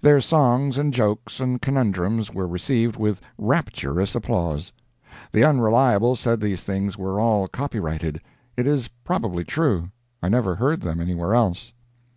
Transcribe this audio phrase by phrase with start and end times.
[0.00, 4.72] Their songs, and jokes, and conundrums were received with rapturous applause.
[5.30, 8.20] The Unreliable said these things were all copyrighted;
[8.56, 11.72] it is probably true—I never heard them anywhere else.